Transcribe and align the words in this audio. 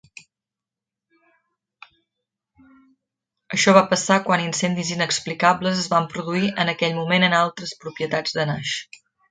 Això 3.57 3.75
va 3.79 3.85
passar 3.93 4.19
quan 4.31 4.49
incendis 4.49 4.93
inexplicables 4.99 5.85
es 5.85 5.93
van 5.95 6.11
produir 6.17 6.53
en 6.65 6.75
aquell 6.75 7.01
moment 7.01 7.29
en 7.31 7.41
altres 7.45 7.79
propietats 7.85 8.41
de 8.41 8.53
Nash. 8.53 8.77